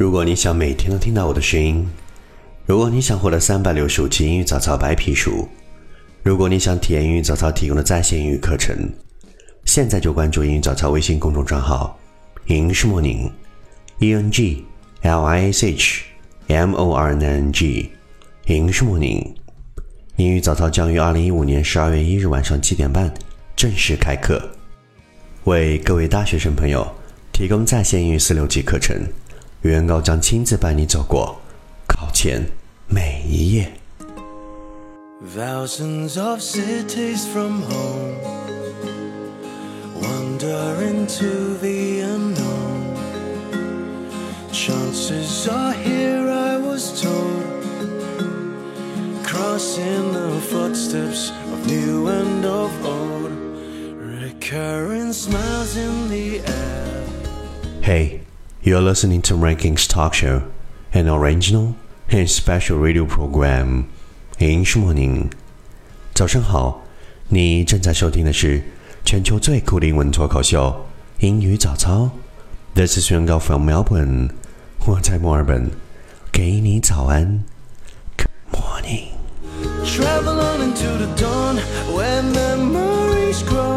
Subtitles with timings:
[0.00, 1.86] 如果你想每天都听到我的声音，
[2.64, 5.46] 如果你想获得三百六十五期英语早操白皮书，
[6.22, 8.74] 如果你想体验英语早操提供的在线英语课程，
[9.66, 12.00] 现在就关注英语早操微信公众账号
[12.48, 13.30] “英式莫宁
[13.98, 14.64] ”，E N G
[15.02, 16.04] L I S H
[16.46, 17.90] M O R N N G，
[18.46, 19.34] 英式莫宁。
[20.16, 23.12] 英语早操将于二零一五年十二月一日晚上七点半
[23.54, 24.40] 正式开课，
[25.44, 26.90] 为各位大学生朋友
[27.34, 28.96] 提供在线英语四六级课程。
[29.62, 31.38] 原告将亲自伴你走过
[31.86, 32.46] 考前
[32.88, 33.70] 每一页。
[35.36, 38.16] Thousands of cities from home
[40.00, 42.96] wander into the unknown.
[44.50, 47.44] Chances are here, I was told,
[49.22, 53.30] crossing the footsteps of new and of old,
[53.98, 57.04] recurring smiles in the air.
[57.82, 58.19] Hey,
[58.63, 60.43] you're listening to Rankings Talk Show,
[60.91, 61.75] an original
[62.09, 63.85] and special radio program.
[64.39, 65.29] 英式莫宁，
[66.13, 66.83] 早上好，
[67.29, 68.63] 你正在收听的是
[69.05, 70.85] 全球最酷的英文脱口秀《
[71.25, 72.03] 英语早操》。
[72.73, 74.31] This is 原告 from Melbourne，
[74.85, 75.71] 我在墨尔本，
[76.31, 77.45] 给你早安，
[78.17, 79.15] Good morning。
[79.85, 81.59] Travel on into the dawn
[81.93, 83.68] where memories grow.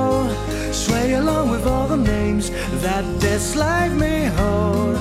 [2.94, 4.98] that this life may hold.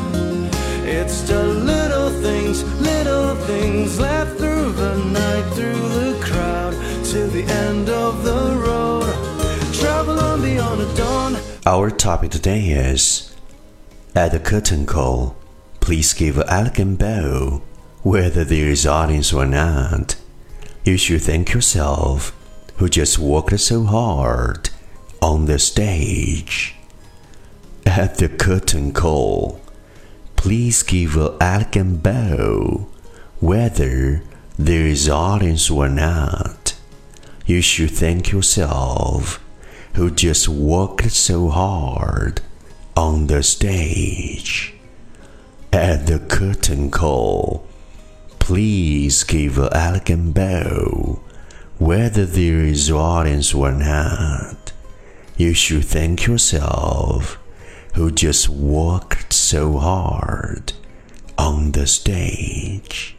[0.82, 6.72] It's the little things, little things left through the night, through the crowd,
[7.12, 9.12] to the end of the road.
[9.74, 11.36] Travel on beyond the dawn.
[11.66, 13.34] Our topic today is
[14.14, 15.36] At the curtain call,
[15.80, 17.60] please give an elegant bow,
[18.02, 20.16] whether there is audience or not.
[20.82, 22.34] You should thank yourself,
[22.76, 24.70] who just worked so hard
[25.20, 26.76] on the stage.
[27.86, 29.60] At the curtain call,
[30.36, 32.88] please give an elegant bow,
[33.40, 34.22] whether
[34.58, 36.74] there is audience or not.
[37.46, 39.44] You should thank yourself,
[39.94, 42.40] who just worked so hard
[42.96, 44.74] on the stage.
[45.72, 47.66] At the curtain call,
[48.38, 51.20] please give an elegant bow,
[51.78, 54.72] whether there is audience or not.
[55.36, 57.38] You should thank yourself,
[57.93, 60.73] who just worked so hard
[61.37, 63.15] on the stage.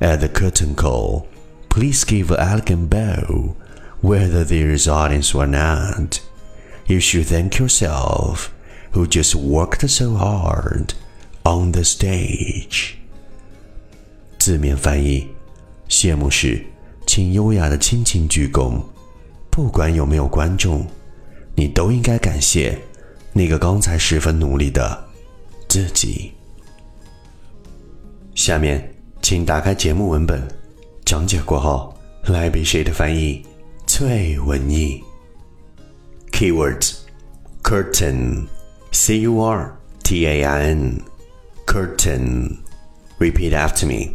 [0.00, 1.28] At the curtain call,
[1.68, 3.54] please give an elegant bow,
[4.00, 6.20] whether there is audience or not.
[6.86, 8.50] You should thank yourself,
[8.92, 10.94] who just worked so hard
[11.44, 12.96] on the stage.
[14.38, 15.28] 字面翻译：
[15.88, 16.64] 谢幕时，
[17.06, 18.82] 请优雅的轻轻鞠躬，
[19.50, 20.86] 不管有没有观众，
[21.54, 22.78] 你都应该感谢
[23.37, 25.05] 那个刚才十分努力的
[25.67, 26.31] 自己。
[28.33, 30.41] 下面，请打开节目文本，
[31.03, 33.45] 讲解过后，来比谁的翻译
[33.85, 35.03] 最文艺。
[36.31, 36.95] Keywords:
[37.61, 38.47] curtain,
[38.93, 41.01] c u r t a i n,
[41.67, 42.57] curtain.
[43.19, 44.13] Repeat after me.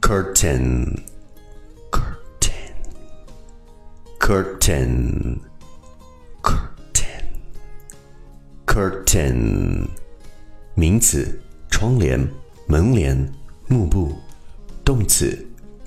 [0.00, 1.02] Curtain,
[1.90, 2.70] curtain,
[4.20, 5.49] curtain, curtain,
[8.70, 9.84] curtain.
[10.76, 12.24] 名词：窗帘、
[12.66, 13.28] 门帘、
[13.66, 14.12] 幕布；
[14.84, 15.36] 动词：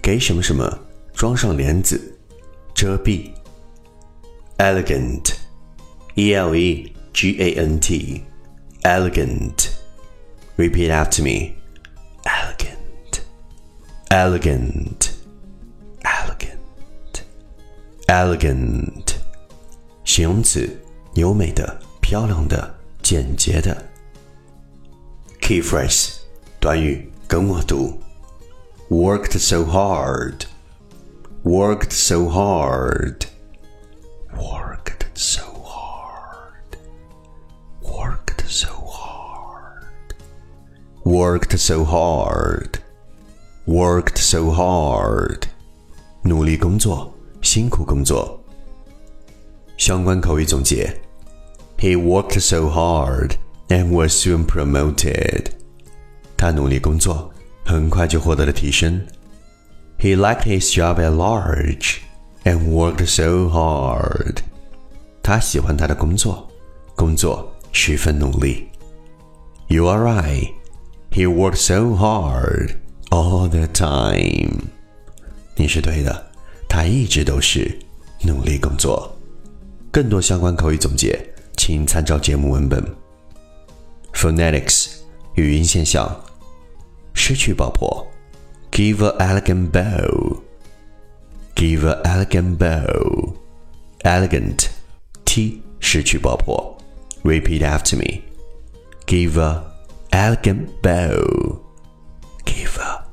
[0.02, 0.78] 给什么什么
[1.14, 2.14] 装上帘子、
[2.76, 3.32] 遮蔽。
[4.58, 5.34] elegant,
[6.16, 8.22] e l e g a n t,
[8.82, 9.70] elegant.
[10.58, 11.54] Repeat after me.
[12.26, 13.22] Elegant,
[14.10, 15.10] elegant,
[16.04, 17.24] elegant,
[18.08, 19.16] elegant.
[20.04, 20.70] 形容词，
[21.16, 23.76] 优美的、漂亮的、简洁的。
[25.40, 26.18] Key phrase，
[26.60, 27.98] 短语，跟我读。
[28.90, 30.44] Worked so hard,
[31.44, 33.26] worked so hard.
[34.36, 36.78] Worked so hard.
[37.82, 40.14] Worked so hard.
[41.04, 42.80] Worked so hard.
[43.66, 45.44] Worked so hard.
[46.24, 48.40] 努力工作，辛苦工作。
[49.78, 50.96] 相关口语总结
[51.79, 53.37] ：He worked so hard
[53.69, 55.47] and was soon promoted.
[56.37, 57.33] 他努力工作，
[57.65, 59.07] 很快就获得了提升。
[59.99, 61.97] He liked his job at large
[62.45, 64.39] and worked so hard.
[65.23, 66.49] 他喜欢他的工作，
[66.95, 68.69] 工作十分努力。
[69.69, 70.49] You are right.
[71.11, 72.77] He worked so hard
[73.11, 74.69] all the time.
[75.57, 76.31] 你是对的，
[76.69, 77.79] 他一直都是
[78.23, 79.15] 努力工作。
[79.91, 81.19] 更多相关口语总结，
[81.63, 82.85] 请参照节目文本。
[84.13, 84.97] Phonetics
[85.35, 86.25] 语音现象，
[87.15, 88.07] 失去爆破。
[88.71, 90.41] Give a elegant bow.
[91.55, 93.35] Give a elegant bow.
[94.03, 94.67] Elegant,
[95.25, 96.77] t 失去爆破。
[97.25, 98.23] Repeat after me.
[99.07, 99.65] Give a
[100.11, 101.59] elegant bow.
[102.45, 103.05] Give a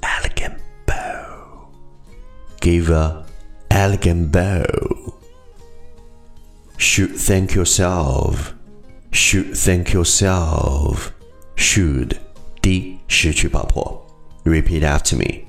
[0.00, 1.68] elegant bow.
[2.60, 3.24] Give a
[3.68, 4.93] elegant bow.
[6.76, 8.54] Should thank yourself.
[9.12, 11.12] Should thank yourself.
[11.56, 12.16] Should
[12.62, 14.00] 低失去爆破。
[14.44, 15.44] Repeat after me.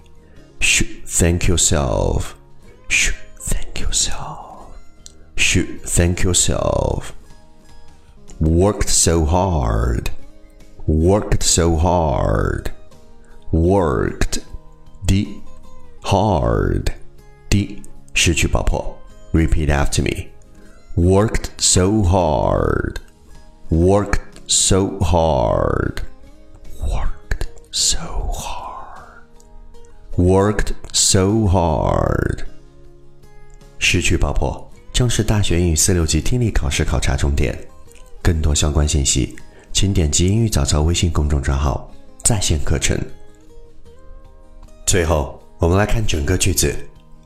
[0.60, 2.36] Should thank yourself.
[2.90, 4.76] Should thank yourself.
[5.36, 7.14] Should thank yourself.
[8.40, 10.10] Worked so hard.
[10.88, 12.72] Worked so hard.
[13.52, 14.40] Worked
[15.08, 15.42] 低
[16.02, 16.92] hard
[17.50, 17.82] 低
[18.14, 18.98] 失去爆破。
[19.32, 20.28] Repeat after me.
[20.96, 22.98] Worked so hard.
[23.70, 26.02] Worked so hard.
[26.82, 29.22] Worked so hard.
[30.18, 32.46] Worked so hard.
[33.80, 37.58] 失去爆破将是大学英语四六级听力考试考察重点。
[38.22, 39.36] 更多相关信息，
[39.72, 41.92] 请点击英语早操微信公众账号
[42.24, 43.00] 在线课程。
[44.86, 46.76] 最后，我们来看整个句子。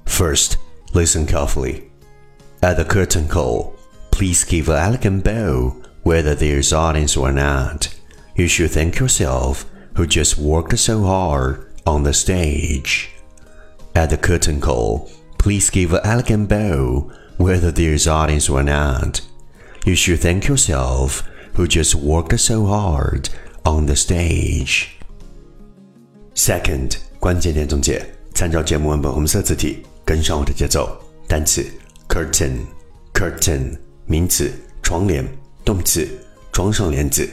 [0.06, 0.54] First,
[0.94, 1.82] listen carefully.
[2.62, 3.76] At the curtain call,
[4.12, 7.94] please give an elegant bow whether there's audience or not.
[8.36, 9.66] You should thank yourself
[9.96, 13.12] who just worked so hard on the stage.
[13.94, 19.22] At the curtain call, please give an elegant bow whether there's audience or not.
[19.86, 21.24] You should thank yourself
[21.54, 23.30] who just worked so hard
[23.64, 24.98] on the stage.
[26.34, 31.00] Second, 关键点总结，参照节目文本红色字体，跟上我的节奏。
[31.28, 31.66] 单词
[32.10, 32.60] curtain
[33.14, 34.52] curtain 名词
[34.82, 35.28] 窗帘，
[35.64, 36.08] 动词
[36.52, 37.28] 装上帘子。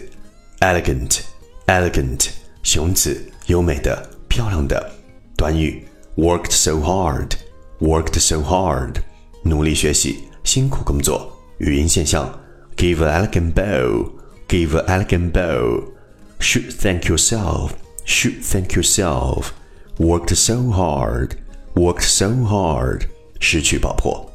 [0.60, 1.20] elegant
[1.66, 2.28] elegant
[2.62, 4.92] 形容词优美的、漂亮的。
[5.36, 5.84] 短语
[6.16, 7.32] worked so hard
[7.80, 8.96] worked so hard
[9.42, 11.36] 努力学习，辛苦工作。
[11.58, 12.40] 语音现象，
[12.76, 14.10] give an elegant bow,
[14.48, 15.82] give an elegant bow.
[16.38, 17.70] Should thank yourself,
[18.04, 19.46] should thank yourself.
[19.98, 21.32] Worked so hard,
[21.74, 23.02] worked so hard.
[23.40, 24.32] 失去爆破。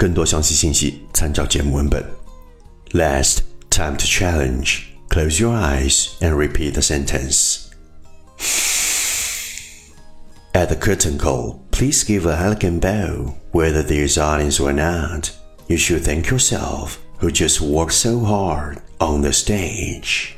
[0.00, 2.04] 更多详细信息参照节目文本。
[2.92, 3.40] Last
[3.70, 4.84] time to challenge.
[5.08, 7.66] Close your eyes and repeat the sentence.
[10.52, 15.30] At the curtain call, please give an elegant bow, whether there's audience or not.
[15.68, 20.36] You should thank yourself who just worked so hard on the stage.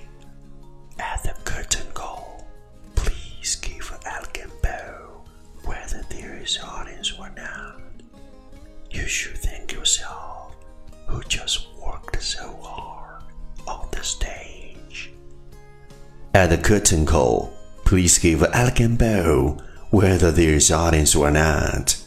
[16.35, 17.53] At the curtain call,
[17.85, 19.59] please give an elegant bow,
[19.91, 22.03] whether there is audience or not.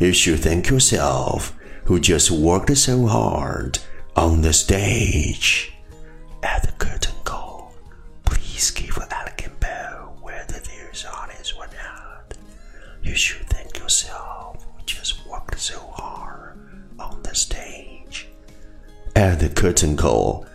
[0.00, 1.54] You should thank yourself
[1.84, 3.78] who just worked so hard
[4.16, 5.72] on the stage.
[6.42, 7.72] At the curtain call,
[8.24, 12.36] please give an elegant bow, whether there is audience or not.
[13.00, 16.58] You should thank yourself who just worked so hard
[16.98, 18.26] on the stage.
[19.14, 20.46] At the curtain call,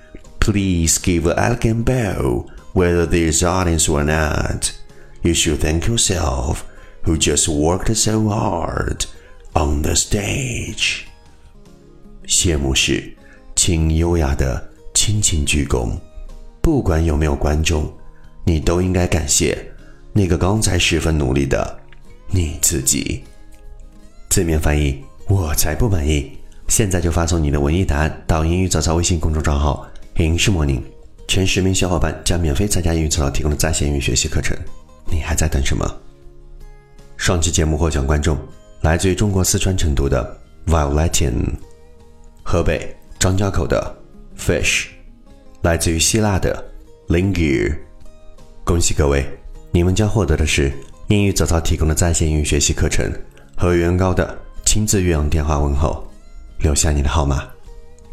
[0.41, 4.71] please give an elegant bow, whether there audience or not.
[5.21, 6.63] You should thank yourself
[7.03, 9.05] who just worked so hard
[9.53, 11.03] on the stage.
[12.25, 13.15] 谢幕式，
[13.55, 15.91] 请优雅的轻轻鞠躬。
[16.61, 17.91] 不管有没有观众，
[18.43, 19.57] 你都应该感谢
[20.11, 21.79] 那个刚才十分努力的
[22.27, 23.23] 你自己。
[24.29, 26.31] 字面翻译，我才不满意。
[26.69, 29.85] 现在就发送你的文艺答案到英语早操微信公众账号
[30.17, 30.81] “英式模拟”，
[31.27, 34.55] 前十名小伙伴将免费参加英语早操提供的在线英语学习课程。
[35.11, 35.85] 你还在等什么？
[37.17, 38.37] 上期节目获奖观众
[38.81, 40.37] 来自于中国四川成都的
[40.67, 41.33] Violetin，
[42.43, 43.95] 河北张家口的
[44.37, 44.87] Fish，
[45.61, 46.63] 来自于希腊的
[47.07, 47.77] Lingir。
[48.63, 49.25] 恭喜各位，
[49.71, 50.71] 你们将获得的是
[51.07, 53.11] 英语早操提供的在线英语学习课程
[53.55, 56.05] 和原高的亲自岳阳电话问候。
[56.59, 57.43] 留下你的号码，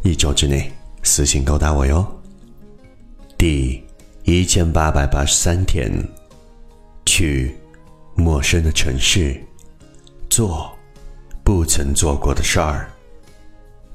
[0.03, 0.69] 一周之内
[1.03, 2.20] 私信勾搭我哟。
[3.41, 3.83] 第
[4.23, 5.91] 一千八百八十三天，
[7.07, 7.55] 去
[8.13, 9.35] 陌生的城市，
[10.29, 10.71] 做
[11.43, 12.87] 不曾做过的事儿，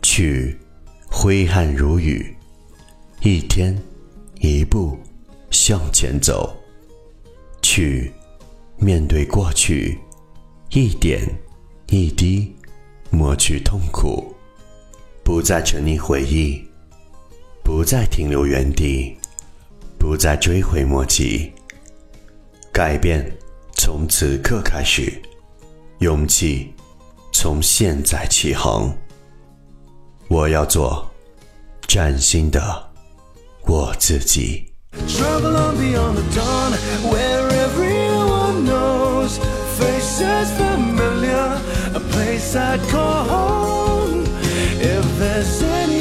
[0.03, 0.59] 去
[1.09, 2.35] 挥汗如雨，
[3.21, 3.81] 一天
[4.41, 4.99] 一步
[5.53, 6.53] 向前走，
[7.63, 8.11] 去
[8.79, 9.97] 面对过去，
[10.71, 11.23] 一点
[11.91, 12.53] 一滴
[13.11, 14.35] 抹去痛苦。
[15.23, 16.61] 不再沉溺回忆，
[17.63, 19.17] 不再停留原地，
[20.07, 21.53] 不再追悔莫及。
[22.73, 23.29] 改变
[23.75, 25.13] 从此刻开始，
[25.99, 26.73] 勇气
[27.33, 28.97] 从现在起航。
[30.29, 31.11] 我要做
[31.89, 32.89] 崭新的
[33.67, 34.73] 我自己。
[35.09, 36.73] Travel on beyond the dawn,
[37.11, 39.41] where everyone knows
[39.77, 41.59] faces familiar,
[41.95, 44.25] a place I'd call home.
[44.81, 45.96] If there's any